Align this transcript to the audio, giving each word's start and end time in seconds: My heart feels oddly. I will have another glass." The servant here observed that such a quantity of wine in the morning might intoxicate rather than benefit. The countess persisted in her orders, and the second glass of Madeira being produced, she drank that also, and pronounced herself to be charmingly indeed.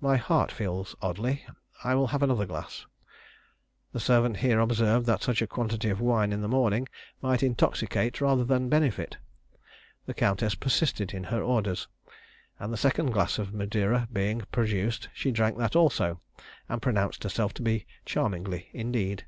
My 0.00 0.16
heart 0.16 0.50
feels 0.50 0.96
oddly. 1.00 1.44
I 1.84 1.94
will 1.94 2.08
have 2.08 2.20
another 2.24 2.46
glass." 2.46 2.86
The 3.92 4.00
servant 4.00 4.38
here 4.38 4.58
observed 4.58 5.06
that 5.06 5.22
such 5.22 5.40
a 5.40 5.46
quantity 5.46 5.88
of 5.88 6.00
wine 6.00 6.32
in 6.32 6.40
the 6.40 6.48
morning 6.48 6.88
might 7.22 7.44
intoxicate 7.44 8.20
rather 8.20 8.42
than 8.42 8.68
benefit. 8.68 9.18
The 10.06 10.14
countess 10.14 10.56
persisted 10.56 11.12
in 11.14 11.22
her 11.22 11.44
orders, 11.44 11.86
and 12.58 12.72
the 12.72 12.76
second 12.76 13.12
glass 13.12 13.38
of 13.38 13.54
Madeira 13.54 14.08
being 14.12 14.40
produced, 14.50 15.10
she 15.14 15.30
drank 15.30 15.58
that 15.58 15.76
also, 15.76 16.20
and 16.68 16.82
pronounced 16.82 17.22
herself 17.22 17.54
to 17.54 17.62
be 17.62 17.86
charmingly 18.04 18.70
indeed. 18.72 19.26